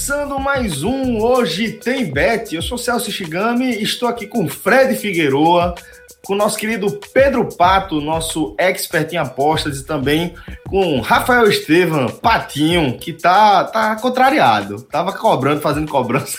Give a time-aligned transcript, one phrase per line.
[0.00, 2.54] Começando mais um Hoje Tem Bet.
[2.54, 5.74] Eu sou Celso Shigami, estou aqui com Fred Figueroa,
[6.24, 10.34] com o nosso querido Pedro Pato, nosso expert em apostas, e também
[10.70, 14.80] com Rafael Estevam, Patinho, que tá, tá contrariado.
[14.84, 16.38] Tava cobrando, fazendo cobrança.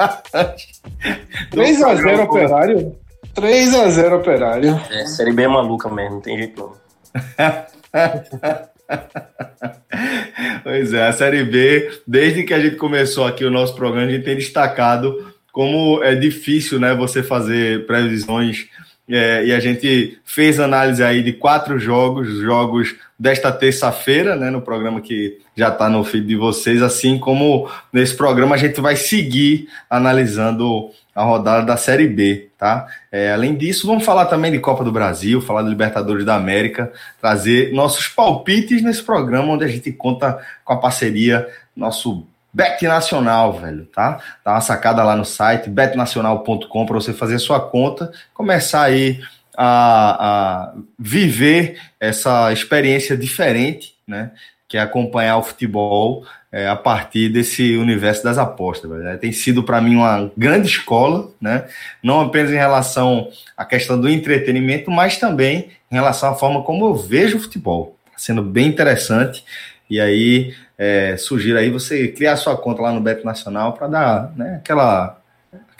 [1.52, 2.96] 3x0 operário.
[3.34, 4.80] 3x0 operário.
[4.90, 6.72] É, série bem maluca mesmo, não tem jeito não.
[10.62, 14.10] pois é, a Série B, desde que a gente começou aqui o nosso programa, a
[14.10, 18.66] gente tem destacado como é difícil né, você fazer previsões
[19.08, 24.62] é, e a gente fez análise aí de quatro jogos, jogos desta terça-feira, né, no
[24.62, 28.96] programa que já está no feed de vocês, assim como nesse programa a gente vai
[28.96, 32.86] seguir analisando a rodada da Série B, tá?
[33.10, 36.92] É, além disso, vamos falar também de Copa do Brasil, falar de Libertadores da América,
[37.20, 41.46] trazer nossos palpites nesse programa, onde a gente conta com a parceria
[41.76, 44.20] nosso Bet Nacional, velho, tá?
[44.44, 49.20] Dá uma sacada lá no site betnacional.com para você fazer sua conta, começar aí
[49.56, 54.30] a, a, viver essa experiência diferente, né?
[54.72, 58.90] Que é acompanhar o futebol é, a partir desse universo das apostas.
[58.90, 59.18] Velho.
[59.18, 61.66] Tem sido para mim uma grande escola, né?
[62.02, 66.86] Não apenas em relação à questão do entretenimento, mas também em relação à forma como
[66.86, 67.98] eu vejo o futebol.
[68.06, 69.44] Tá sendo bem interessante.
[69.90, 74.32] E aí é, sugiro aí você criar sua conta lá no Beto Nacional para dar
[74.34, 75.21] né, aquela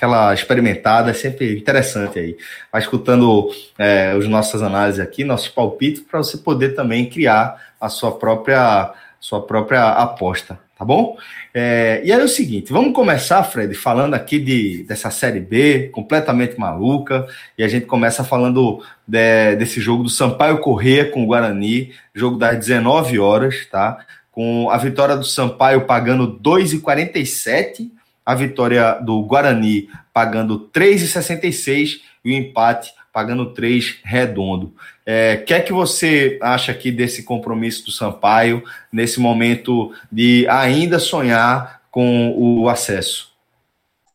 [0.02, 2.36] aquela experimentada, é sempre interessante aí.
[2.72, 3.48] Vai escutando
[3.78, 8.92] é, os nossas análises aqui, nossos palpites, para você poder também criar a sua própria
[9.20, 11.16] sua própria aposta, tá bom?
[11.54, 15.90] É, e aí é o seguinte, vamos começar, Fred, falando aqui de, dessa Série B,
[15.92, 17.24] completamente maluca,
[17.56, 22.36] e a gente começa falando de, desse jogo do Sampaio Corrêa com o Guarani, jogo
[22.36, 24.04] das 19 horas, tá?
[24.32, 27.90] com a vitória do Sampaio pagando 2,47,
[28.24, 34.74] a vitória do Guarani pagando 3,66 e o empate pagando 3 redondo.
[35.04, 38.62] É, que é que você acha aqui desse compromisso do Sampaio
[38.92, 43.32] nesse momento de ainda sonhar com o acesso?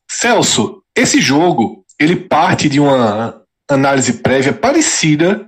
[0.08, 5.46] Celso, esse jogo ele parte de uma análise prévia parecida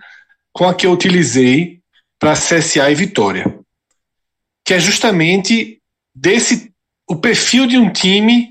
[0.51, 1.79] com a que eu utilizei
[2.19, 3.59] para CSA e Vitória
[4.69, 5.81] que é justamente
[6.13, 6.71] desse
[7.07, 8.48] o perfil de um time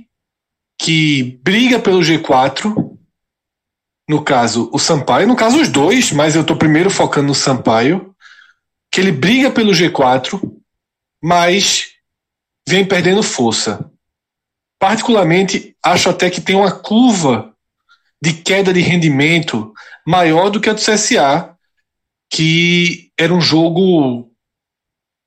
[0.79, 2.97] que briga pelo G4,
[4.09, 8.15] no caso o Sampaio, no caso os dois, mas eu estou primeiro focando no Sampaio,
[8.91, 10.41] que ele briga pelo G4,
[11.23, 11.89] mas
[12.67, 13.91] vem perdendo força.
[14.79, 17.53] Particularmente, acho até que tem uma curva
[18.23, 19.73] de queda de rendimento
[20.07, 21.57] maior do que a do CSA,
[22.31, 24.31] que era um jogo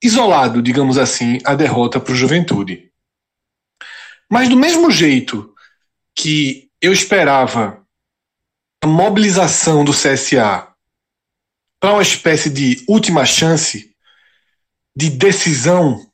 [0.04, 2.91] isolado, digamos assim, a derrota para o Juventude.
[4.32, 5.54] Mas do mesmo jeito
[6.16, 7.86] que eu esperava
[8.82, 10.70] a mobilização do CSA
[11.82, 13.94] para uma espécie de última chance
[14.96, 16.10] de decisão,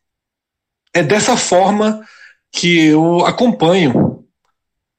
[0.95, 2.03] é dessa forma
[2.51, 4.25] que eu acompanho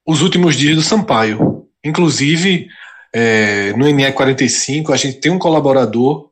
[0.06, 1.68] os últimos dias do Sampaio.
[1.84, 2.68] Inclusive,
[3.12, 6.30] é, no NE45, a gente tem um colaborador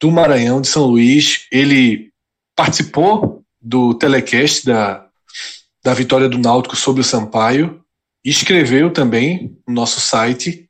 [0.00, 1.48] do Maranhão, de São Luís.
[1.50, 2.12] Ele
[2.54, 5.09] participou do telecast da,
[5.82, 7.82] da vitória do Náutico sobre o Sampaio
[8.24, 10.68] escreveu também no nosso site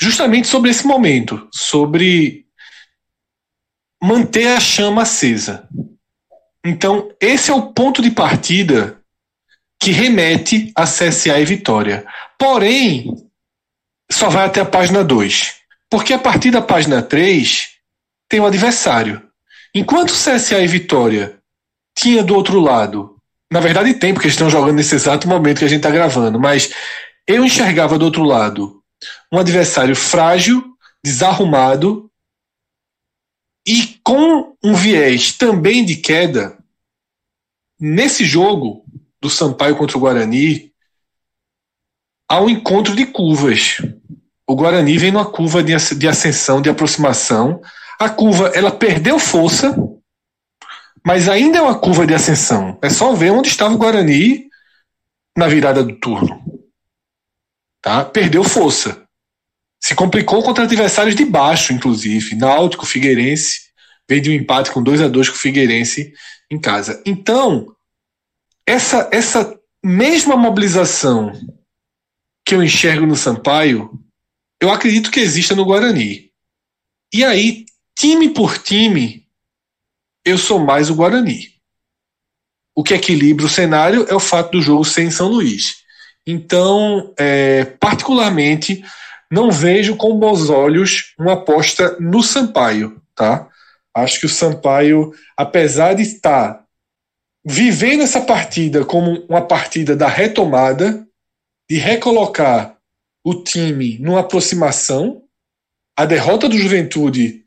[0.00, 2.46] justamente sobre esse momento, sobre
[4.02, 5.68] manter a chama acesa.
[6.64, 9.00] Então, esse é o ponto de partida
[9.80, 12.06] que remete a CSA e Vitória.
[12.38, 13.06] Porém,
[14.10, 15.54] só vai até a página 2.
[15.90, 17.70] Porque a partir da página 3,
[18.28, 19.22] tem um adversário.
[19.74, 21.38] Enquanto o CSA e Vitória
[21.96, 23.11] tinha do outro lado,
[23.52, 26.40] na verdade tem, porque eles estão jogando nesse exato momento que a gente está gravando,
[26.40, 26.72] mas
[27.26, 28.82] eu enxergava do outro lado
[29.30, 30.64] um adversário frágil,
[31.04, 32.10] desarrumado
[33.66, 36.58] e com um viés também de queda,
[37.78, 38.84] nesse jogo
[39.20, 40.72] do Sampaio contra o Guarani,
[42.28, 43.76] há um encontro de curvas.
[44.46, 47.60] O Guarani vem numa curva de ascensão, de aproximação.
[47.98, 49.76] A curva ela perdeu força,
[51.04, 52.78] mas ainda é uma curva de ascensão.
[52.82, 54.48] É só ver onde estava o Guarani
[55.36, 56.42] na virada do turno.
[57.80, 58.04] Tá?
[58.04, 59.02] Perdeu força.
[59.82, 62.36] Se complicou contra adversários de baixo, inclusive.
[62.36, 63.72] Náutico, Figueirense.
[64.08, 66.12] Veio de um empate com 2 a 2 com o Figueirense
[66.50, 67.02] em casa.
[67.04, 67.74] Então,
[68.66, 71.32] essa, essa mesma mobilização
[72.44, 73.90] que eu enxergo no Sampaio,
[74.60, 76.30] eu acredito que exista no Guarani.
[77.12, 77.64] E aí,
[77.98, 79.21] time por time,
[80.24, 81.52] eu sou mais o Guarani.
[82.74, 85.82] O que equilibra o cenário é o fato do jogo ser em São Luís.
[86.26, 88.84] Então, é, particularmente,
[89.30, 93.48] não vejo com bons olhos uma aposta no Sampaio, tá?
[93.94, 96.64] Acho que o Sampaio, apesar de estar
[97.44, 101.06] vivendo essa partida como uma partida da retomada,
[101.68, 102.76] de recolocar
[103.24, 105.22] o time numa aproximação,
[105.96, 107.44] a derrota do Juventude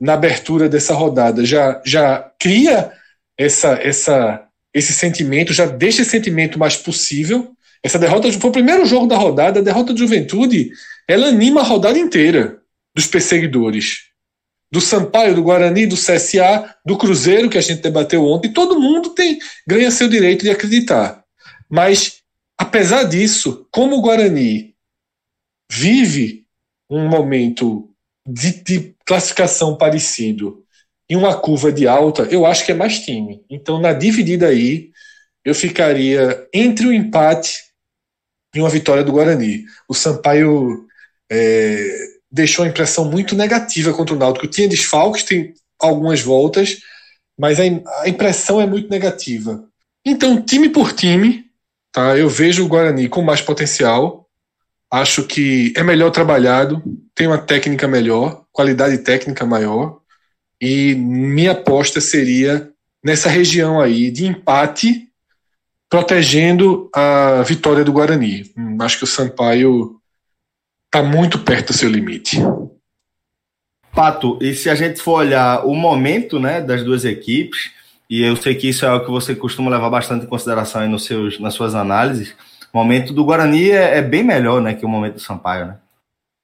[0.00, 2.92] na abertura dessa rodada já, já cria
[3.38, 7.52] essa, essa, esse sentimento, já deixa esse sentimento mais possível.
[7.82, 10.70] Essa derrota foi o primeiro jogo da rodada, a derrota do Juventude,
[11.06, 12.60] ela anima a rodada inteira
[12.94, 14.10] dos perseguidores.
[14.72, 19.10] Do Sampaio, do Guarani, do CSA, do Cruzeiro, que a gente debateu ontem, todo mundo
[19.10, 21.22] tem ganha seu direito de acreditar.
[21.70, 22.22] Mas,
[22.58, 24.74] apesar disso, como o Guarani
[25.70, 26.44] vive
[26.90, 27.90] um momento
[28.26, 30.64] de, de classificação parecido
[31.08, 33.44] e uma curva de alta, eu acho que é mais time.
[33.50, 34.90] Então, na dividida aí,
[35.44, 37.64] eu ficaria entre o empate
[38.54, 39.64] e uma vitória do Guarani.
[39.88, 40.86] O Sampaio
[41.30, 41.86] é,
[42.30, 44.46] deixou a impressão muito negativa contra o Náutico.
[44.46, 46.78] Tinha desfalques, tem algumas voltas,
[47.38, 49.68] mas a impressão é muito negativa.
[50.04, 51.44] Então, time por time,
[51.92, 52.16] tá?
[52.16, 54.26] Eu vejo o Guarani com mais potencial.
[54.90, 56.82] Acho que é melhor trabalhado,
[57.14, 59.98] tem uma técnica melhor, qualidade técnica maior.
[60.60, 62.70] E minha aposta seria
[63.04, 65.08] nessa região aí de empate,
[65.90, 68.50] protegendo a vitória do Guarani.
[68.56, 70.00] Hum, acho que o Sampaio
[70.86, 72.38] está muito perto do seu limite.
[73.92, 77.72] Pato, e se a gente for olhar o momento né, das duas equipes,
[78.08, 81.04] e eu sei que isso é o que você costuma levar bastante em consideração nos
[81.04, 82.34] seus, nas suas análises,
[82.72, 85.78] o momento do Guarani é, é bem melhor né, que o momento do Sampaio, né?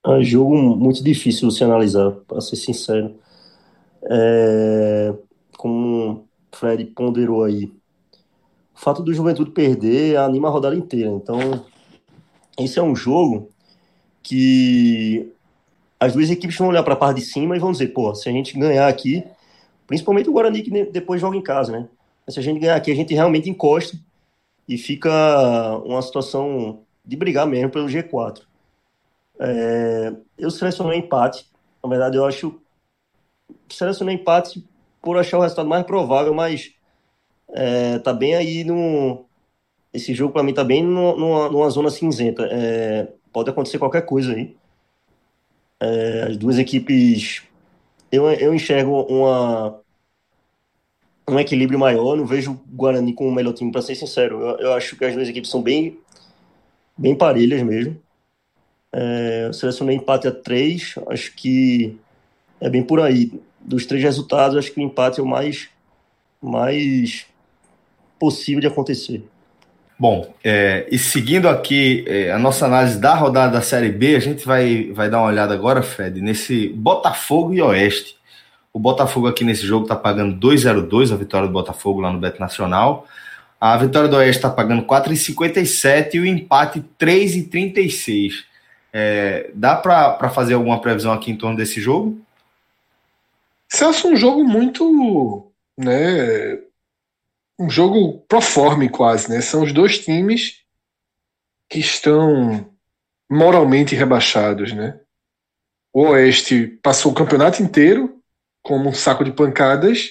[0.05, 3.14] É um jogo muito difícil de se analisar, para ser sincero.
[4.02, 5.14] É,
[5.58, 7.67] como o Fred ponderou aí,
[8.75, 11.11] o fato do Juventude perder anima a rodada inteira.
[11.11, 11.67] Então,
[12.58, 13.50] esse é um jogo
[14.23, 15.31] que
[15.99, 18.26] as duas equipes vão olhar para a parte de cima e vão dizer, pô, se
[18.26, 19.23] a gente ganhar aqui,
[19.87, 21.88] principalmente o Guarani que depois joga em casa, né?
[22.26, 23.99] Mas se a gente ganhar aqui, a gente realmente encosta
[24.67, 25.11] e fica
[25.85, 28.50] uma situação de brigar mesmo pelo G4.
[29.40, 31.46] É, eu selecionei empate.
[31.82, 32.60] Na verdade, eu acho
[33.69, 34.64] selecionei empate
[35.00, 36.75] por achar o resultado mais provável, mas
[37.48, 39.25] é, tá bem aí no.
[39.92, 42.46] Esse jogo, para mim, tá bem numa, numa zona cinzenta.
[42.50, 44.56] É, pode acontecer qualquer coisa aí.
[45.81, 47.42] É, as duas equipes,
[48.12, 49.81] eu, eu enxergo uma,
[51.28, 52.16] um equilíbrio maior.
[52.16, 54.40] Não vejo o Guarani como o melhor time, para ser sincero.
[54.40, 55.99] Eu, eu, acho que as duas equipes são bem,
[56.97, 58.00] bem parelhas mesmo.
[58.92, 60.94] É, eu selecionei empate a três.
[61.09, 61.97] Acho que
[62.61, 63.32] é bem por aí.
[63.61, 65.68] Dos três resultados, acho que o empate é o mais,
[66.42, 67.26] mais
[68.18, 69.23] possível de acontecer.
[69.99, 74.20] Bom, é, e seguindo aqui é, a nossa análise da rodada da Série B, a
[74.20, 78.16] gente vai, vai dar uma olhada agora, Fred, nesse Botafogo e Oeste.
[78.73, 82.40] O Botafogo aqui nesse jogo está pagando 2,02 a vitória do Botafogo lá no Beto
[82.40, 83.06] Nacional.
[83.61, 88.50] A vitória do Oeste está pagando 4,57 e o empate 3,36.
[88.92, 92.20] É, dá para fazer alguma previsão aqui em torno desse jogo?
[93.68, 96.59] Celso, um jogo muito né,
[97.59, 99.40] um jogo proforme quase, né?
[99.42, 100.62] São os dois times
[101.68, 102.68] que estão
[103.30, 104.99] moralmente rebaixados, né?
[105.92, 108.20] O Oeste passou o campeonato inteiro
[108.62, 110.11] como um saco de pancadas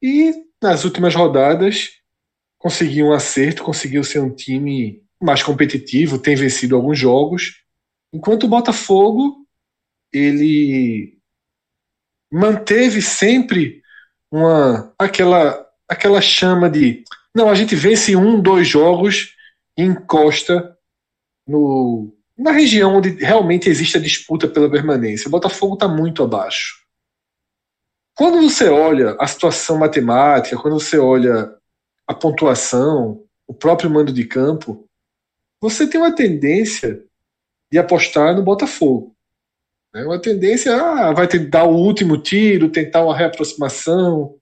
[0.00, 0.32] e
[0.62, 1.90] nas últimas rodadas
[2.58, 7.61] conseguiu um acerto, conseguiu ser um time mais competitivo, tem vencido alguns jogos,
[8.12, 9.46] enquanto o Botafogo
[10.12, 11.18] ele
[12.30, 13.82] manteve sempre
[14.30, 17.04] uma aquela aquela chama de
[17.34, 19.34] não, a gente vence um, dois jogos
[19.76, 20.76] e encosta
[21.46, 25.28] no, na região onde realmente existe a disputa pela permanência.
[25.28, 26.82] O Botafogo está muito abaixo.
[28.14, 31.56] Quando você olha a situação matemática, quando você olha
[32.06, 34.86] a pontuação, o próprio mando de campo,
[35.60, 37.02] você tem uma tendência
[37.72, 39.16] de apostar no Botafogo.
[39.94, 40.04] Né?
[40.04, 44.36] Uma tendência, ah, vai ter, dar o último tiro, tentar uma reaproximação.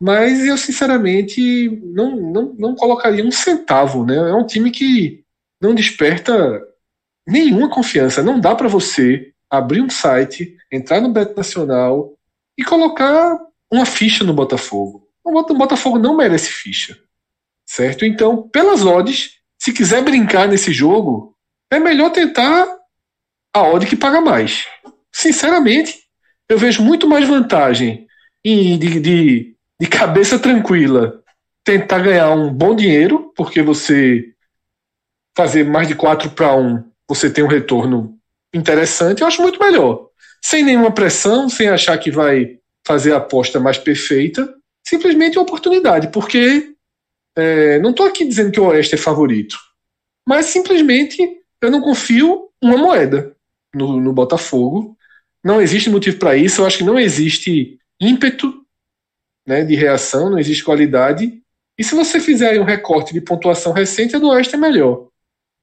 [0.00, 4.06] Mas eu, sinceramente, não, não, não colocaria um centavo.
[4.06, 4.16] Né?
[4.16, 5.22] É um time que
[5.60, 6.66] não desperta
[7.28, 8.22] nenhuma confiança.
[8.22, 12.14] Não dá para você abrir um site, entrar no Beto Nacional
[12.58, 13.38] e colocar
[13.70, 15.06] uma ficha no Botafogo.
[15.22, 16.98] O Botafogo não merece ficha.
[17.66, 18.06] Certo?
[18.06, 21.31] Então, pelas odds, se quiser brincar nesse jogo,
[21.72, 22.66] é melhor tentar
[23.54, 24.66] a odd que paga mais.
[25.10, 26.00] Sinceramente,
[26.48, 28.06] eu vejo muito mais vantagem
[28.44, 31.22] em, de, de, de cabeça tranquila
[31.64, 34.32] tentar ganhar um bom dinheiro, porque você
[35.36, 38.18] fazer mais de 4 para 1, você tem um retorno
[38.52, 40.08] interessante, eu acho muito melhor.
[40.44, 44.52] Sem nenhuma pressão, sem achar que vai fazer a aposta mais perfeita,
[44.86, 46.74] simplesmente uma oportunidade, porque
[47.36, 49.56] é, não estou aqui dizendo que o Oeste é favorito,
[50.28, 53.34] mas simplesmente eu não confio uma moeda
[53.74, 54.96] no, no Botafogo.
[55.42, 56.60] Não existe motivo para isso.
[56.60, 58.62] Eu acho que não existe ímpeto
[59.46, 61.40] né, de reação, não existe qualidade.
[61.78, 65.08] E se você fizer um recorte de pontuação recente, a do Oeste é melhor.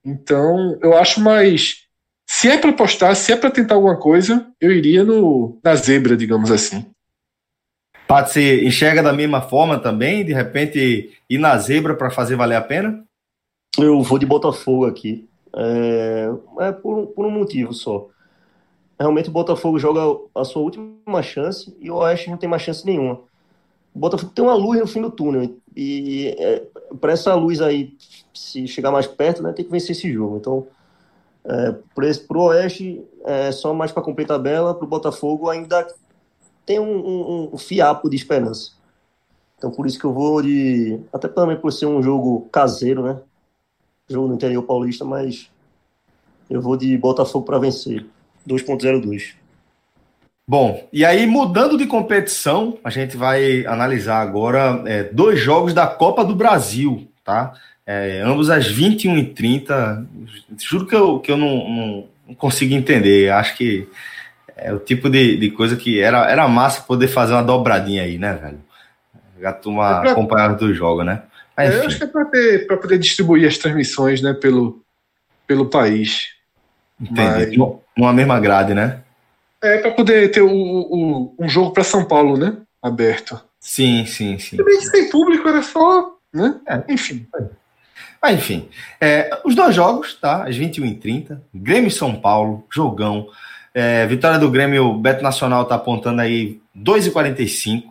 [0.03, 1.85] Então, eu acho mais.
[2.27, 6.15] Se é para apostar, se é para tentar alguma coisa, eu iria no, na zebra,
[6.15, 6.85] digamos assim.
[8.07, 10.25] Pato, você enxerga da mesma forma também?
[10.25, 13.05] De repente ir na zebra para fazer valer a pena?
[13.77, 15.28] Eu vou de Botafogo aqui.
[15.55, 16.29] É,
[16.59, 18.07] é por, por, um motivo só.
[18.99, 20.01] Realmente o Botafogo joga
[20.35, 23.21] a sua última chance e o Oeste não tem mais chance nenhuma.
[23.93, 26.63] O Botafogo tem uma luz no fim do túnel e é,
[26.99, 27.97] para essa luz aí
[28.33, 30.37] se chegar mais perto, né, tem que vencer esse jogo.
[30.37, 30.67] Então,
[31.45, 35.87] é, para o Oeste, é só mais para cumprir tabela, para o Botafogo ainda
[36.65, 38.73] tem um, um, um, fiapo de esperança.
[39.57, 41.01] Então por isso que eu vou de.
[41.11, 43.19] Até também por ser um jogo caseiro, né?
[44.09, 45.49] Jogo no interior paulista, mas
[46.49, 48.05] eu vou de Botafogo para vencer.
[48.47, 49.35] 2.02.
[50.47, 55.85] Bom, e aí mudando de competição, a gente vai analisar agora é, dois jogos da
[55.85, 57.53] Copa do Brasil, tá?
[57.85, 60.07] É, ambos às 21h30.
[60.57, 63.31] Juro que eu, que eu não, não, não consigo entender.
[63.31, 63.87] Acho que
[64.57, 68.17] é o tipo de, de coisa que era, era massa poder fazer uma dobradinha aí,
[68.17, 68.59] né, velho?
[69.47, 70.11] A turma é pra...
[70.11, 71.23] acompanhava do jogo, né?
[71.59, 74.81] Mas, é, eu acho que é para poder distribuir as transmissões, né, pelo,
[75.45, 76.29] pelo país.
[76.99, 77.57] Entendi.
[77.57, 77.77] Mas...
[77.97, 79.01] Numa mesma grade, né?
[79.61, 82.55] É, para poder ter o, o, um jogo para São Paulo, né?
[82.81, 83.41] Aberto.
[83.59, 84.55] Sim, sim, sim.
[84.55, 86.55] Também sem público era só, né?
[86.65, 86.81] É.
[86.87, 87.27] Enfim.
[88.21, 88.69] Mas, enfim,
[89.01, 90.47] é, os dois jogos, tá?
[90.47, 93.27] Às 21h30, Grêmio e São Paulo, jogão.
[93.73, 97.83] É, vitória do Grêmio, o Beto Nacional está apontando aí 2,45.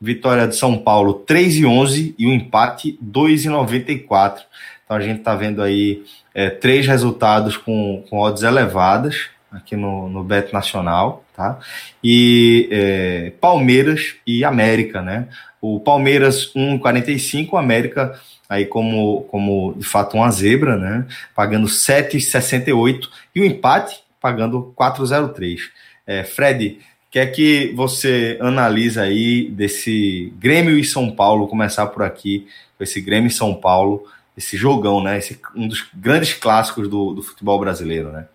[0.00, 4.40] Vitória de São Paulo, 3,11 e o empate 2,94.
[4.84, 10.08] Então a gente está vendo aí é, três resultados com, com odds elevadas aqui no,
[10.08, 11.58] no Beto Nacional, tá?
[12.02, 15.28] E é, Palmeiras e América, né?
[15.60, 21.06] O Palmeiras 1,45, o América aí como, como de fato uma zebra, né?
[21.34, 25.60] Pagando 7,68 e o empate pagando 403.
[26.06, 26.78] É, Fred,
[27.10, 32.46] quer que você analisa aí desse Grêmio e São Paulo, começar por aqui,
[32.78, 35.18] esse Grêmio e São Paulo, esse jogão, né?
[35.18, 38.28] Esse, um dos grandes clássicos do, do futebol brasileiro, né?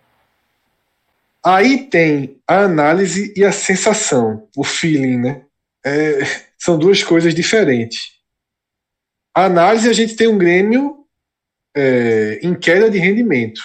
[1.42, 5.42] Aí tem a análise e a sensação, o feeling, né?
[5.84, 6.20] É,
[6.58, 8.14] são duas coisas diferentes.
[9.34, 11.04] A análise, a gente tem um Grêmio
[11.76, 13.60] é, em queda de rendimento.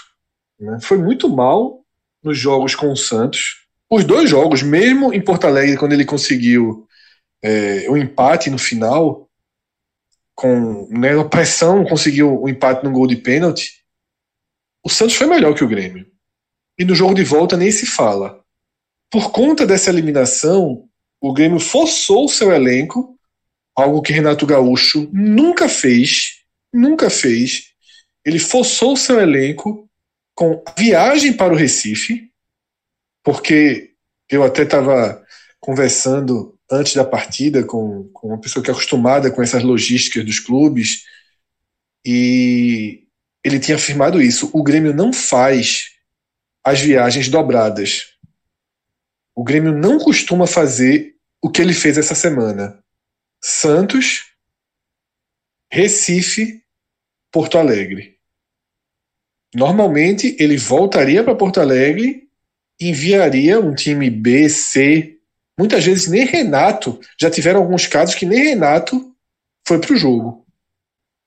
[0.59, 0.79] Né?
[0.81, 1.85] Foi muito mal
[2.23, 3.67] nos jogos com o Santos.
[3.89, 6.87] Os dois jogos, mesmo em Porto Alegre, quando ele conseguiu
[7.41, 9.29] é, o empate no final,
[10.35, 13.83] com né, a pressão, conseguiu o empate no gol de pênalti,
[14.83, 16.05] o Santos foi melhor que o Grêmio.
[16.77, 18.41] E no jogo de volta nem se fala.
[19.09, 20.87] Por conta dessa eliminação,
[21.19, 23.17] o Grêmio forçou o seu elenco,
[23.75, 27.73] algo que Renato Gaúcho nunca fez, nunca fez.
[28.23, 29.89] Ele forçou o seu elenco
[30.33, 32.28] com viagem para o Recife,
[33.23, 33.91] porque
[34.29, 35.23] eu até estava
[35.59, 40.39] conversando antes da partida com, com uma pessoa que é acostumada com essas logísticas dos
[40.39, 41.03] clubes,
[42.05, 43.07] e
[43.43, 44.49] ele tinha afirmado isso.
[44.53, 45.91] O Grêmio não faz
[46.63, 48.13] as viagens dobradas.
[49.35, 52.83] O Grêmio não costuma fazer o que ele fez essa semana.
[53.41, 54.33] Santos,
[55.71, 56.63] Recife,
[57.31, 58.17] Porto Alegre.
[59.53, 62.28] Normalmente ele voltaria para Porto Alegre,
[62.79, 65.17] enviaria um time B, C.
[65.57, 69.13] Muitas vezes nem Renato, já tiveram alguns casos que nem Renato
[69.67, 70.45] foi para o jogo.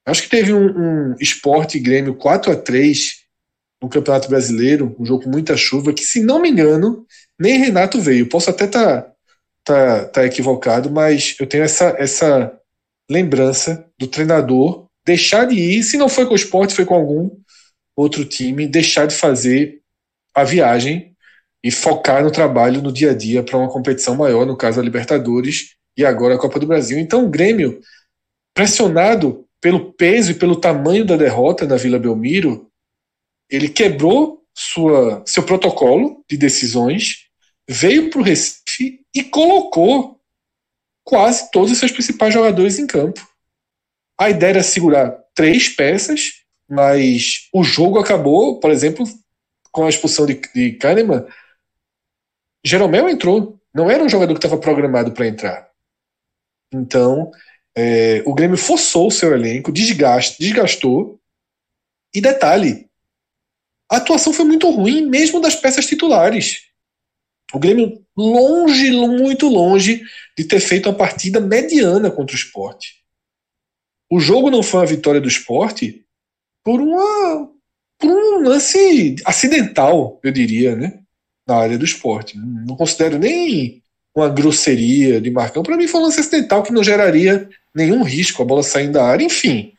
[0.07, 0.67] Acho que teve um,
[1.13, 3.23] um esporte Grêmio 4 a 3
[3.81, 7.07] no Campeonato Brasileiro, um jogo com muita chuva, que, se não me engano,
[7.39, 8.29] nem Renato veio.
[8.29, 9.13] Posso até estar tá,
[9.65, 12.59] tá, tá equivocado, mas eu tenho essa, essa
[13.11, 17.31] lembrança do treinador deixar de ir, se não foi com o esporte, foi com algum
[17.97, 19.81] outro time, deixar de fazer
[20.35, 21.12] a viagem
[21.63, 24.83] e focar no trabalho no dia a dia para uma competição maior, no caso a
[24.83, 26.99] Libertadores e agora a Copa do Brasil.
[26.99, 27.81] Então o Grêmio,
[28.55, 32.69] pressionado pelo peso e pelo tamanho da derrota na Vila Belmiro,
[33.49, 37.27] ele quebrou sua, seu protocolo de decisões,
[37.69, 40.21] veio para o Recife e colocou
[41.05, 43.27] quase todos os seus principais jogadores em campo.
[44.19, 49.05] A ideia era segurar três peças, mas o jogo acabou, por exemplo,
[49.71, 51.25] com a expulsão de, de Kahneman.
[52.65, 55.69] Jeromel entrou, não era um jogador que estava programado para entrar.
[56.73, 57.31] Então,
[57.77, 61.21] é, o Grêmio forçou o seu elenco, desgaste, desgastou.
[62.15, 62.89] E detalhe,
[63.91, 66.63] a atuação foi muito ruim, mesmo das peças titulares.
[67.53, 70.03] O Grêmio longe, muito longe
[70.37, 73.03] de ter feito uma partida mediana contra o esporte.
[74.11, 76.05] O jogo não foi uma vitória do esporte
[76.65, 77.51] por, uma,
[77.99, 81.02] por um lance acidental, eu diria, né?
[81.53, 82.39] Na área do esporte.
[82.39, 83.83] Não considero nem
[84.15, 85.63] uma grosseria de Marcão.
[85.63, 89.05] Para mim foi um lance acidental que não geraria nenhum risco, a bola saindo da
[89.05, 89.75] área, enfim.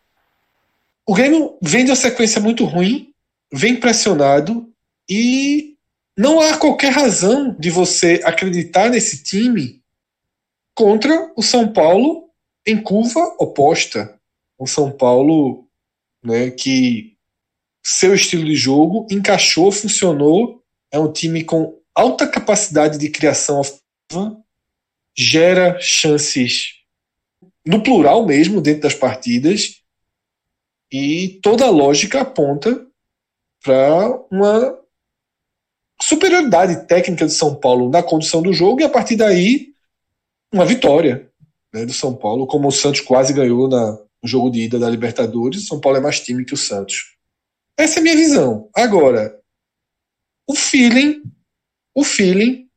[1.05, 3.11] O Grêmio vem de uma sequência muito ruim,
[3.51, 4.69] vem pressionado
[5.09, 5.75] e
[6.17, 9.81] não há qualquer razão de você acreditar nesse time
[10.75, 12.29] contra o São Paulo
[12.65, 14.15] em curva oposta.
[14.57, 15.67] O São Paulo,
[16.23, 17.13] né, que
[17.83, 20.62] seu estilo de jogo encaixou, funcionou,
[20.93, 24.39] é um time com alta capacidade de criação ofensiva,
[25.17, 26.75] gera chances
[27.65, 29.81] no plural mesmo dentro das partidas
[30.91, 32.86] e toda a lógica aponta
[33.63, 34.77] para uma
[35.99, 39.73] superioridade técnica de São Paulo na condução do jogo e a partir daí
[40.53, 41.32] uma vitória
[41.73, 44.89] né, do São Paulo, como o Santos quase ganhou na, no jogo de ida da
[44.89, 45.63] Libertadores.
[45.63, 47.15] O São Paulo é mais time que o Santos.
[47.75, 48.69] Essa é a minha visão.
[48.75, 49.42] Agora,
[50.47, 51.23] o feeling,
[51.95, 52.67] o feeling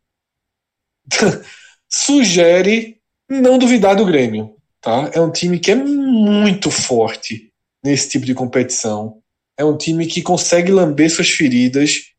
[1.90, 4.56] sugere não duvidar do Grêmio.
[4.80, 5.10] Tá?
[5.12, 7.52] É um time que é muito forte
[7.82, 9.22] nesse tipo de competição
[9.56, 12.12] é um time que consegue lamber suas feridas.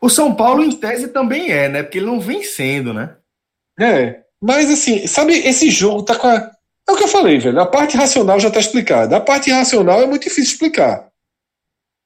[0.00, 1.82] O São Paulo, em tese, também é, né?
[1.82, 3.16] Porque ele não vem sendo, né?
[3.78, 4.20] É.
[4.40, 6.52] Mas, assim, sabe, esse jogo tá com a.
[6.88, 7.60] É o que eu falei, velho.
[7.60, 9.16] A parte racional já tá explicada.
[9.16, 11.07] A parte irracional é muito difícil explicar.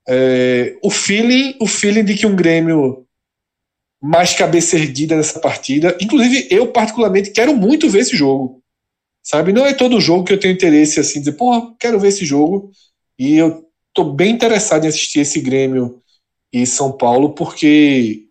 [0.08, 3.06] É, o feeling, o feeling de que um Grêmio
[4.02, 5.96] mais cabeça erguida nessa partida.
[6.00, 8.60] Inclusive, eu particularmente quero muito ver esse jogo.
[9.22, 9.52] Sabe?
[9.52, 12.72] Não é todo jogo que eu tenho interesse assim, dizer, porra, quero ver esse jogo.
[13.16, 16.02] E eu estou bem interessado em assistir esse Grêmio
[16.52, 18.26] e São Paulo, porque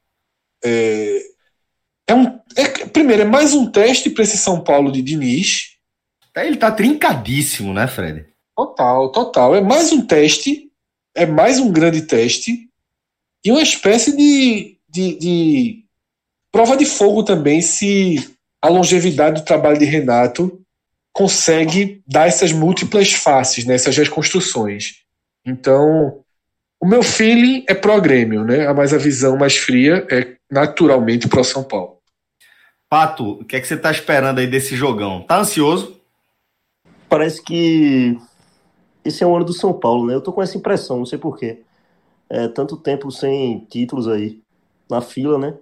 [0.63, 1.21] é,
[2.07, 2.39] é um.
[2.57, 5.77] É, primeiro, é mais um teste para esse São Paulo de Diniz.
[6.35, 8.25] Ele tá trincadíssimo, né, Fred?
[8.55, 9.55] Total, total.
[9.55, 10.70] É mais um teste,
[11.15, 12.69] é mais um grande teste,
[13.43, 15.85] e uma espécie de, de, de
[16.51, 20.61] prova de fogo também se a longevidade do trabalho de Renato
[21.11, 25.01] consegue dar essas múltiplas faces, né, essas reconstruções.
[25.45, 26.21] Então,
[26.79, 28.71] o meu feeling é pró-grêmio, né?
[28.73, 31.97] Mas a visão mais fria é naturalmente pró São Paulo.
[32.89, 35.21] Pato, o que é que você está esperando aí desse jogão?
[35.21, 35.99] Tá ansioso?
[37.09, 38.17] Parece que
[39.03, 40.15] esse é o ano do São Paulo, né?
[40.15, 41.63] Eu tô com essa impressão, não sei porquê.
[42.29, 44.41] É tanto tempo sem títulos aí
[44.89, 45.57] na fila, né?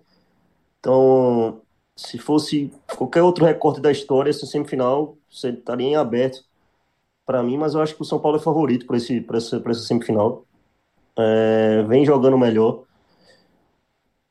[0.79, 1.61] Então,
[1.95, 6.43] se fosse qualquer outro recorte da história, essa semifinal você estaria em aberto
[7.25, 9.81] para mim, mas eu acho que o São Paulo é favorito para esse, essa, essa
[9.81, 10.45] semifinal.
[11.17, 12.83] É, vem jogando melhor.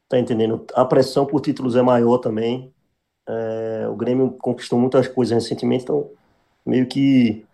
[0.09, 0.65] Tá entendendo?
[0.75, 2.73] A pressão por títulos é maior também.
[3.29, 6.11] É, o Grêmio conquistou muitas coisas recentemente, então
[6.65, 7.47] meio que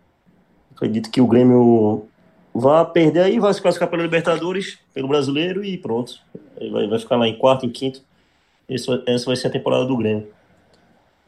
[0.75, 2.05] acredito que o Grêmio
[2.53, 6.19] vai perder aí, vai se classificar pela Libertadores, pelo Brasileiro e pronto.
[6.71, 8.01] Vai, vai ficar lá em quarto, em quinto.
[8.67, 10.27] Esse, essa vai ser a temporada do Grêmio.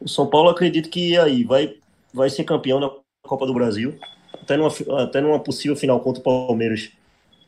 [0.00, 1.74] O São Paulo acredito que aí vai,
[2.12, 2.90] vai ser campeão da
[3.22, 3.98] Copa do Brasil,
[4.40, 4.70] até numa,
[5.02, 6.90] até numa possível final contra o Palmeiras.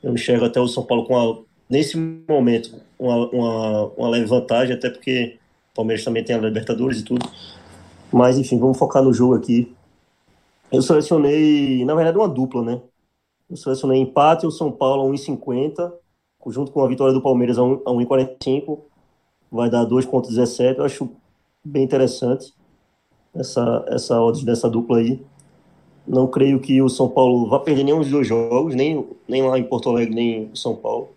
[0.03, 4.75] Eu enxergo até o São Paulo com, a, nesse momento, uma, uma, uma leve vantagem,
[4.75, 5.39] até porque
[5.73, 7.27] o Palmeiras também tem a Libertadores e tudo.
[8.13, 9.73] Mas, enfim, vamos focar no jogo aqui.
[10.73, 12.81] Eu selecionei, na verdade, uma dupla, né?
[13.51, 15.93] Eu selecionei empate o São Paulo a 1,50,
[16.47, 18.79] junto com a vitória do Palmeiras a 1,45.
[19.51, 20.79] Vai dar 2,17.
[20.79, 21.11] Eu acho
[21.65, 22.55] bem interessante
[23.35, 25.21] essa, essa odds dessa dupla aí.
[26.07, 29.59] Não creio que o São Paulo vá perder nenhum dos dois jogos, nem, nem lá
[29.59, 31.11] em Porto Alegre, nem em São Paulo.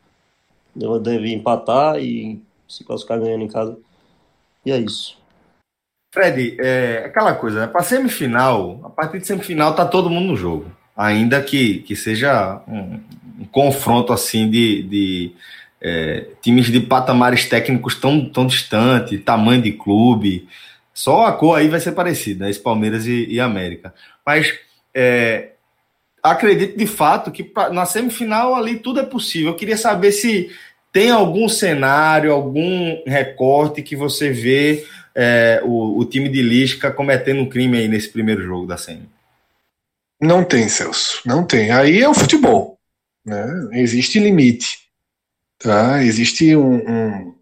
[1.02, 3.78] Deve empatar e se classificar ganhando em casa.
[4.66, 5.18] E é isso.
[6.14, 7.68] Fred, é aquela coisa, né?
[7.68, 10.72] Para semifinal, a partir de semifinal tá todo mundo no jogo.
[10.96, 13.00] Ainda que, que seja um,
[13.40, 15.32] um confronto assim de, de
[15.82, 20.48] é, times de patamares técnicos tão, tão distante, tamanho de clube.
[20.94, 22.52] Só a cor aí vai ser parecida, né?
[22.52, 23.92] Esse Palmeiras e, e América.
[24.24, 24.54] Mas
[24.94, 25.54] é,
[26.22, 29.50] acredito de fato que pra, na semifinal ali tudo é possível.
[29.50, 30.52] Eu queria saber se
[30.94, 37.42] tem algum cenário, algum recorte que você vê é, o, o, time de Lisca cometendo
[37.42, 39.10] um crime aí nesse primeiro jogo da semi.
[40.22, 41.20] Não tem, Celso.
[41.26, 41.72] Não tem.
[41.72, 42.78] Aí é o futebol.
[43.26, 43.70] Né?
[43.74, 44.84] Existe limite.
[45.58, 46.04] Tá?
[46.04, 47.36] Existe um, um,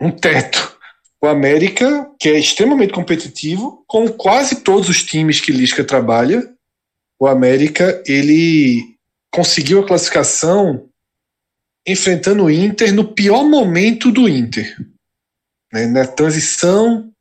[0.00, 0.76] um teto.
[1.22, 6.52] O América, que é extremamente competitivo, com quase todos os times que Lisca trabalha,
[7.18, 8.96] o América ele
[9.30, 10.89] conseguiu a classificação
[11.86, 14.76] enfrentando o Inter no pior momento do Inter.
[15.72, 15.86] Né?
[15.86, 17.12] Na transição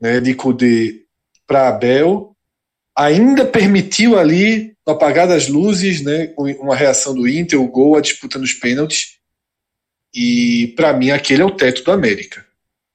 [0.00, 1.04] né, de Kudê
[1.46, 2.36] para Abel,
[2.96, 8.00] ainda permitiu ali, no apagar das luzes, né, uma reação do Inter, o gol, a
[8.00, 9.18] disputa nos pênaltis.
[10.14, 12.44] E para mim aquele é o teto do América.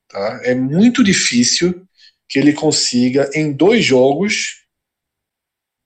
[0.07, 0.41] Tá?
[0.43, 1.87] É muito difícil
[2.27, 4.61] que ele consiga em dois jogos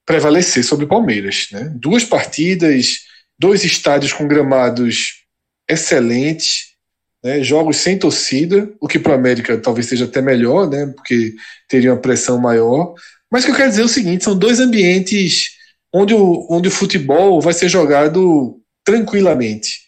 [0.05, 1.47] prevalecer sobre o Palmeiras.
[1.51, 1.71] Né?
[1.75, 3.04] Duas partidas,
[3.39, 5.24] dois estádios com gramados
[5.69, 6.76] excelentes,
[7.24, 7.43] né?
[7.43, 10.88] jogos sem torcida, o que para o América talvez seja até melhor, né?
[10.95, 11.34] porque
[11.67, 12.93] teria uma pressão maior.
[13.32, 15.56] Mas o que eu quero dizer é o seguinte: são dois ambientes
[15.93, 19.86] onde o, onde o futebol vai ser jogado tranquilamente.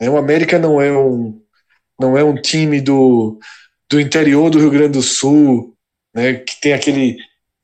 [0.00, 0.08] Né?
[0.08, 1.40] O América não é um,
[1.98, 3.38] não é um time do,
[3.90, 5.74] do interior do Rio Grande do Sul,
[6.14, 7.18] né, que tem aquele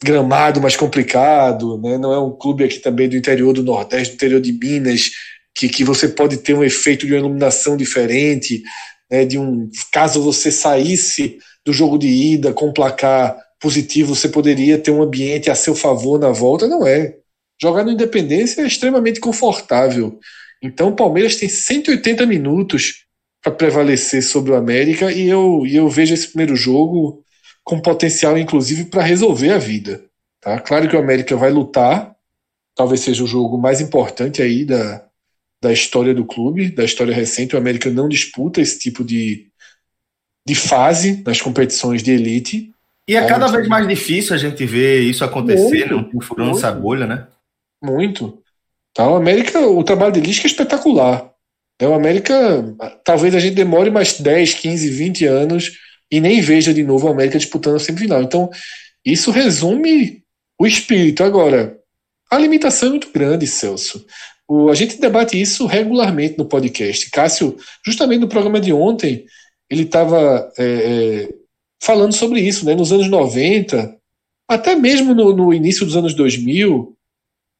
[0.04, 1.96] gramado mais complicado, né?
[1.96, 5.10] não é um clube aqui também do interior do Nordeste, do interior de Minas,
[5.54, 8.62] que, que você pode ter um efeito de uma iluminação diferente,
[9.10, 14.76] né, de um caso você saísse do jogo de ida com placar positivo, você poderia
[14.76, 17.14] ter um ambiente a seu favor na volta, não é.
[17.60, 20.18] Jogar no Independência é extremamente confortável.
[20.62, 23.06] Então o Palmeiras tem 180 minutos
[23.42, 27.23] para prevalecer sobre o América e eu, e eu vejo esse primeiro jogo
[27.64, 30.04] com potencial, inclusive, para resolver a vida.
[30.40, 30.60] Tá?
[30.60, 32.14] Claro que o América vai lutar,
[32.74, 35.02] talvez seja o jogo mais importante aí da,
[35.62, 37.54] da história do clube, da história recente.
[37.54, 39.46] O América não disputa esse tipo de,
[40.46, 42.70] de fase nas competições de elite.
[43.08, 46.22] E é cada vez mais difícil a gente ver isso acontecer, muito, né?
[46.22, 47.26] furando essa bolha, né?
[47.82, 48.42] Muito.
[48.92, 49.08] Tá?
[49.08, 51.30] O América, o trabalho de Lisca é espetacular.
[51.78, 52.34] É, o América,
[53.02, 55.72] talvez a gente demore mais 10, 15, 20 anos
[56.14, 58.22] e nem veja de novo o América disputando a semifinal.
[58.22, 58.48] Então,
[59.04, 60.22] isso resume
[60.56, 61.24] o espírito.
[61.24, 61.76] Agora,
[62.30, 64.06] a limitação é muito grande, Celso.
[64.46, 67.10] O, a gente debate isso regularmente no podcast.
[67.10, 69.26] Cássio, justamente no programa de ontem,
[69.68, 71.34] ele estava é, é,
[71.82, 72.64] falando sobre isso.
[72.64, 72.76] Né?
[72.76, 73.96] Nos anos 90,
[74.48, 76.96] até mesmo no, no início dos anos 2000,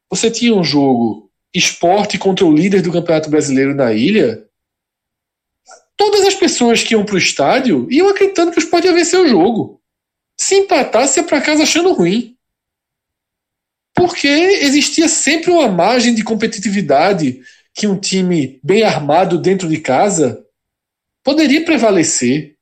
[0.08, 4.43] você tinha um jogo esporte contra o líder do Campeonato Brasileiro na ilha,
[5.96, 9.18] todas as pessoas que iam para o estádio iam acreditando que o esporte ia vencer
[9.20, 9.80] o jogo.
[10.38, 12.37] Se empatasse, ia para casa achando ruim.
[13.94, 17.40] Porque existia sempre uma margem de competitividade
[17.72, 20.44] que um time bem armado dentro de casa
[21.24, 22.54] poderia prevalecer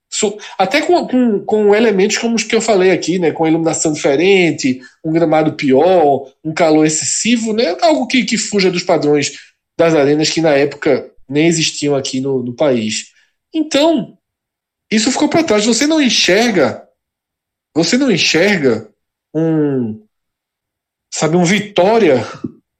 [0.59, 4.81] até com, com, com, elementos como os que eu falei aqui, né, com iluminação diferente,
[5.03, 9.33] um gramado pior, um calor excessivo, né, algo que, que fuja dos padrões
[9.79, 13.12] das arenas que na época nem existiam aqui no, no país.
[13.55, 14.17] Então,
[14.91, 15.65] isso ficou para trás.
[15.65, 16.87] Você não enxerga,
[17.75, 18.91] você não enxerga
[19.35, 20.07] um,
[21.13, 22.25] sabe, um Vitória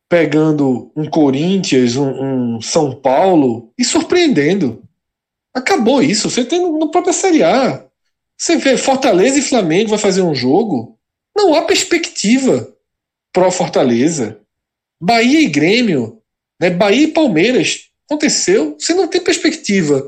[0.09, 4.83] pegando um Corinthians, um, um São Paulo e surpreendendo.
[5.55, 6.29] Acabou isso.
[6.29, 7.87] Você tem no próprio Série A.
[8.37, 10.99] Você vê Fortaleza e Flamengo vai fazer um jogo.
[11.35, 12.75] Não há perspectiva
[13.33, 14.39] pró Fortaleza.
[15.01, 16.21] Bahia e Grêmio,
[16.61, 16.69] né?
[16.71, 17.89] Bahia e Palmeiras.
[18.07, 18.77] Aconteceu.
[18.79, 20.07] Você não tem perspectiva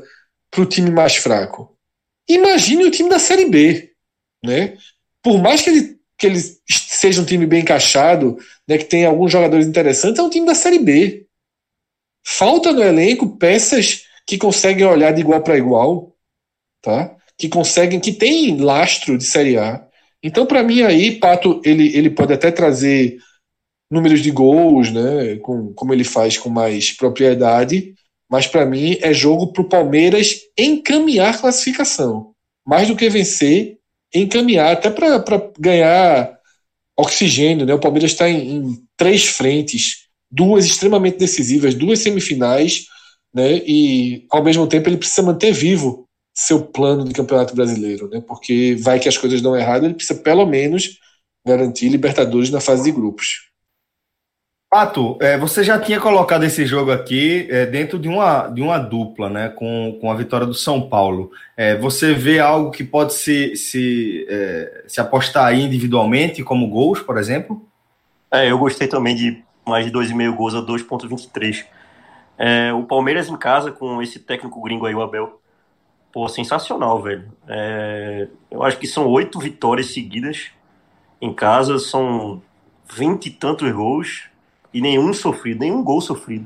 [0.55, 1.77] para o time mais fraco.
[2.29, 3.91] Imagine o time da Série B.
[4.43, 4.77] Né?
[5.21, 6.39] Por mais que ele, que ele
[6.69, 8.37] seja um time bem encaixado,
[8.67, 11.27] né, que tenha alguns jogadores interessantes, é um time da Série B.
[12.25, 16.15] Falta no elenco peças que conseguem olhar de igual para igual,
[16.81, 17.15] tá?
[17.37, 19.85] Que conseguem, que tem lastro de Série A.
[20.23, 23.19] Então, para mim aí, Pato, ele, ele pode até trazer
[23.91, 25.35] números de gols, né?
[25.37, 27.93] Com, como ele faz com mais propriedade,
[28.29, 32.31] mas para mim é jogo para o Palmeiras encaminhar classificação,
[32.65, 33.77] mais do que vencer,
[34.13, 36.35] encaminhar até para ganhar
[36.97, 37.73] oxigênio, né?
[37.73, 42.85] O Palmeiras está em, em, três frentes, duas extremamente decisivas, duas semifinais,
[43.33, 43.57] né?
[43.65, 48.21] E ao mesmo tempo ele precisa manter vivo seu plano de campeonato brasileiro, né?
[48.25, 50.97] Porque vai que as coisas dão errado, ele precisa pelo menos
[51.45, 53.49] garantir Libertadores na fase de grupos.
[54.75, 58.77] Pato, é, você já tinha colocado esse jogo aqui é, dentro de uma, de uma
[58.77, 61.31] dupla, né, com, com a vitória do São Paulo.
[61.55, 66.99] É, você vê algo que pode se, se, é, se apostar aí individualmente, como gols,
[66.99, 67.65] por exemplo?
[68.29, 71.63] É, eu gostei também de mais de 2,5 gols a 2,23.
[72.37, 75.39] É, o Palmeiras em casa, com esse técnico gringo aí, o Abel,
[76.11, 77.31] pô, sensacional, velho.
[77.47, 80.47] É, eu acho que são oito vitórias seguidas
[81.21, 82.41] em casa, são
[82.93, 84.34] vinte e tantos gols
[84.75, 86.45] e nenhum sofrido, nenhum gol sofrido.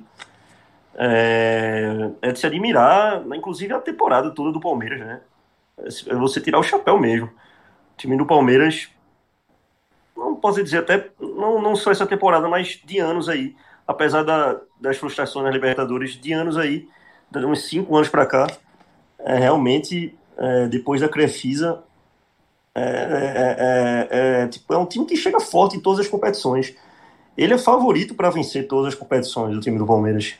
[0.93, 5.21] É, é de se admirar, inclusive a temporada toda do Palmeiras, né?
[6.05, 7.25] É você tirar o chapéu mesmo.
[7.25, 8.87] O time do Palmeiras,
[10.15, 13.55] não posso dizer até, não, não só essa temporada, mas de anos aí,
[13.87, 16.87] apesar da, das frustrações na Libertadores, de anos aí,
[17.31, 18.45] de uns cinco anos para cá,
[19.17, 21.83] é, realmente, é, depois da Crefisa,
[22.75, 26.75] é, é, é, é, tipo, é um time que chega forte em todas as competições.
[27.39, 30.35] Ele é favorito para vencer todas as competições do time do Palmeiras.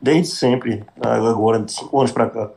[0.00, 2.50] Desde sempre, agora, de cinco anos para cá.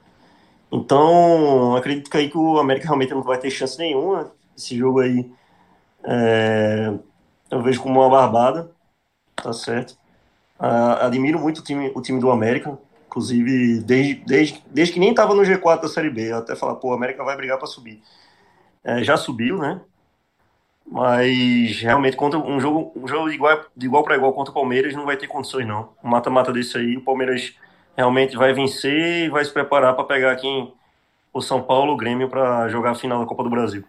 [0.72, 4.32] Então, acredito que aí que o América realmente não vai ter chance nenhuma.
[4.58, 5.30] Esse jogo aí
[6.06, 6.94] é,
[7.52, 8.72] eu vejo como uma barbada,
[9.36, 9.98] tá certo?
[10.58, 15.36] Admiro muito o time, o time do América, inclusive desde, desde, desde que nem estava
[15.36, 18.02] no G4 da Série B, até falar, pô, o América vai brigar para subir.
[18.86, 19.82] É, já subiu, né?
[20.92, 24.54] Mas realmente contra um jogo, um jogo de igual, de igual para igual contra o
[24.54, 25.90] Palmeiras não vai ter condições não.
[26.04, 27.54] Mata-mata desse aí, o Palmeiras
[27.96, 30.68] realmente vai vencer e vai se preparar para pegar aqui
[31.32, 33.84] o São Paulo, o Grêmio para jogar a final da Copa do Brasil.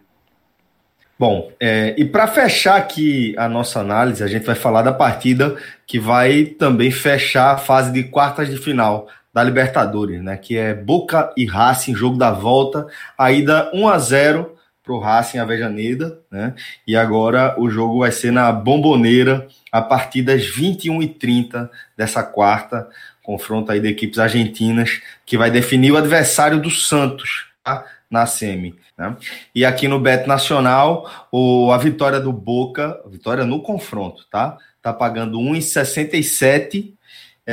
[1.17, 5.55] Bom, é, e para fechar aqui a nossa análise, a gente vai falar da partida
[5.85, 10.35] que vai também fechar a fase de quartas de final da Libertadores, né?
[10.35, 12.87] Que é Boca e Racing, jogo da volta,
[13.17, 16.55] a ida 1 a 0 para o Racing Avejaneda, né?
[16.87, 22.89] E agora o jogo vai ser na Bomboneira a partir das 21h30 dessa quarta,
[23.23, 27.85] confronto aí de equipes argentinas, que vai definir o adversário do Santos, tá?
[28.09, 28.75] Na semi.
[28.97, 29.15] Né?
[29.53, 34.57] E aqui no Bet Nacional, o, a vitória do Boca, vitória no confronto, tá?
[34.81, 36.93] Tá pagando 1,67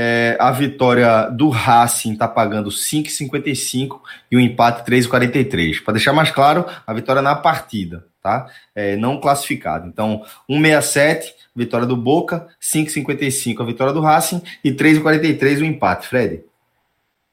[0.01, 5.83] é, a vitória do Racing está pagando 5,55 e o empate 3,43.
[5.83, 8.47] Para deixar mais claro, a vitória na partida, tá?
[8.77, 9.89] É, não classificado.
[9.89, 16.07] Então, 1,67, vitória do Boca, 5,55 a vitória do Racing e 3,43 o empate.
[16.07, 16.45] Fred.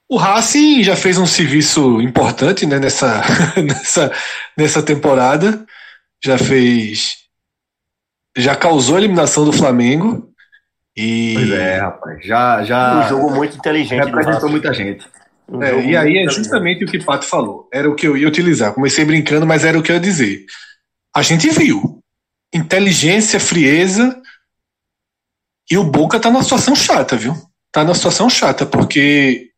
[0.09, 3.21] O Racing já fez um serviço importante né, nessa,
[3.61, 4.11] nessa,
[4.57, 5.63] nessa temporada.
[6.23, 7.17] Já fez.
[8.35, 10.33] Já causou a eliminação do Flamengo.
[10.95, 11.33] E...
[11.33, 12.25] Pois é, rapaz.
[12.25, 13.05] Já, já...
[13.05, 14.05] Um jogo muito inteligente.
[14.05, 15.05] Representou muita gente.
[15.47, 17.67] Um é, e aí é justamente o que o Pato falou.
[17.71, 18.73] Era o que eu ia utilizar.
[18.73, 20.45] Comecei brincando, mas era o que eu ia dizer.
[21.13, 22.01] A gente viu.
[22.53, 24.21] Inteligência, frieza.
[25.69, 27.35] E o Boca tá numa situação chata, viu?
[27.71, 29.49] Tá numa situação chata, porque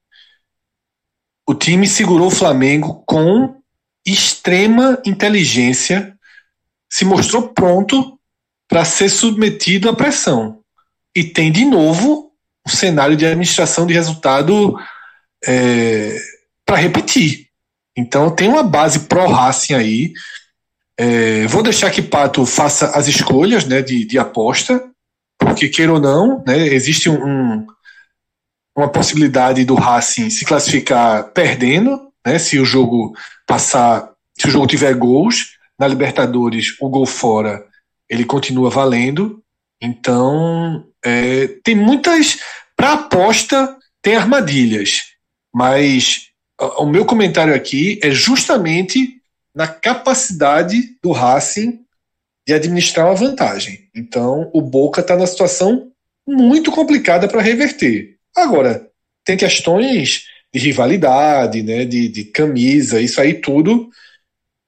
[1.48, 3.56] o time segurou o Flamengo com
[4.06, 6.18] extrema inteligência,
[6.90, 8.18] se mostrou pronto
[8.68, 10.64] para ser submetido à pressão
[11.18, 12.32] e tem de novo
[12.64, 14.78] um cenário de administração de resultado
[15.44, 16.16] é,
[16.64, 17.48] para repetir.
[17.98, 20.14] Então tem uma base pró-Racing aí.
[20.96, 24.92] É, vou deixar que Pato faça as escolhas né, de, de aposta,
[25.40, 27.66] porque queira ou não, né, existe um,
[28.76, 33.16] uma possibilidade do Racing se classificar perdendo, né, se o jogo
[33.48, 35.58] passar, se o jogo tiver gols.
[35.80, 37.64] Na Libertadores, o gol fora
[38.08, 39.44] ele continua valendo.
[39.82, 42.40] Então, é, tem muitas.
[42.76, 45.14] Para aposta, tem armadilhas.
[45.56, 46.28] Mas
[46.78, 49.16] o meu comentário aqui é justamente
[49.56, 51.80] na capacidade do Racing
[52.46, 53.88] de administrar uma vantagem.
[53.96, 55.92] Então, o Boca está na situação
[56.28, 58.18] muito complicada para reverter.
[58.36, 58.88] Agora,
[59.26, 63.90] tem questões de rivalidade, né, de, de camisa, isso aí tudo.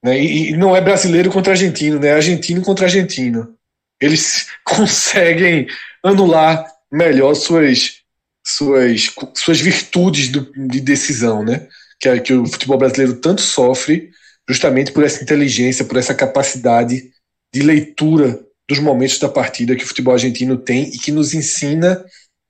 [0.03, 3.55] Né, e, e não é brasileiro contra argentino, né, é argentino contra argentino.
[4.01, 5.67] Eles conseguem
[6.03, 8.01] anular melhor suas,
[8.45, 11.67] suas, suas virtudes de decisão, né?
[11.99, 14.09] Que, é, que o futebol brasileiro tanto sofre
[14.47, 17.11] justamente por essa inteligência, por essa capacidade
[17.53, 22.03] de leitura dos momentos da partida que o futebol argentino tem e que nos ensina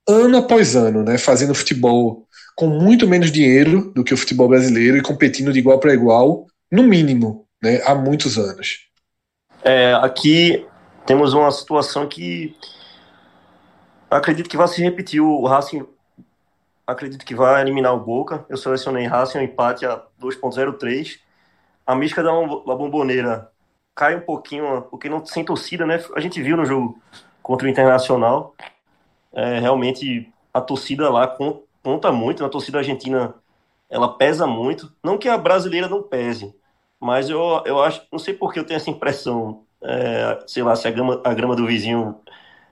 [0.08, 1.18] ano após ano, né?
[1.18, 5.78] Fazendo futebol com muito menos dinheiro do que o futebol brasileiro e competindo de igual
[5.78, 7.80] para igual, no mínimo, né?
[7.84, 8.86] Há muitos anos.
[9.62, 10.66] É, aqui
[11.06, 12.54] temos uma situação que
[14.10, 15.20] acredito que vai se repetir.
[15.20, 15.86] O Racing
[16.86, 18.44] acredito que vai eliminar o Boca.
[18.48, 21.18] Eu selecionei Racing um empate a 2.03.
[21.86, 23.50] A mística da bomboneira
[23.94, 26.02] cai um pouquinho, porque não sem torcida, né?
[26.14, 27.00] A gente viu no jogo
[27.42, 28.54] contra o Internacional.
[29.32, 31.36] É, realmente a torcida lá
[31.82, 32.44] conta muito.
[32.44, 33.34] A torcida argentina
[33.88, 34.92] ela pesa muito.
[35.02, 36.54] Não que a brasileira não pese,
[36.98, 39.64] mas eu, eu acho, não sei por que eu tenho essa impressão.
[39.82, 42.20] É, sei lá, se a grama, a grama do vizinho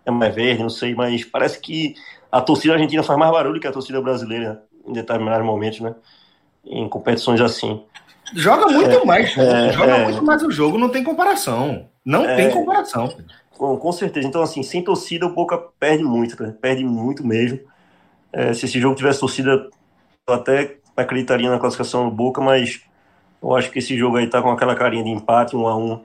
[0.08, 1.94] é mais verde, não sei, mas parece que
[2.30, 5.94] a torcida argentina faz mais barulho que a torcida brasileira em determinados momentos, né?
[6.64, 7.82] Em competições assim.
[8.34, 11.88] Joga muito é, mais, é, joga é, muito mais o jogo, não tem comparação.
[12.04, 12.36] Não é.
[12.36, 13.14] tem comparação.
[13.56, 14.26] Com, com, certeza.
[14.26, 16.54] Então, assim, sem torcida, o Boca perde muito, né?
[16.60, 17.60] Perde muito mesmo.
[18.32, 19.68] É, se esse jogo tivesse torcida,
[20.26, 22.82] eu até acreditaria na classificação do Boca, mas
[23.42, 26.00] eu acho que esse jogo aí tá com aquela carinha de empate, um a um.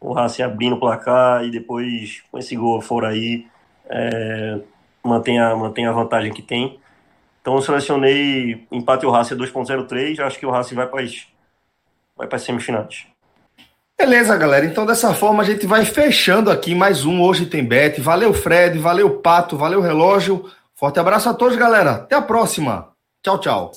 [0.00, 3.46] O Racing abrindo o placar e depois, com esse gol fora aí,
[3.88, 4.58] é,
[5.02, 6.78] mantém, a, mantém a vantagem que tem.
[7.40, 11.26] Então eu selecionei empate o Racing 2.03, acho que o Racing vai para as
[12.16, 13.06] vai para semifinais.
[13.96, 14.64] Beleza, galera.
[14.64, 18.00] Então, dessa forma, a gente vai fechando aqui mais um Hoje Tem Bet.
[18.00, 18.78] Valeu, Fred.
[18.78, 19.56] Valeu, Pato.
[19.56, 20.48] Valeu, Relógio.
[20.74, 21.92] Forte abraço a todos, galera.
[21.92, 22.90] Até a próxima.
[23.22, 23.72] Tchau, tchau.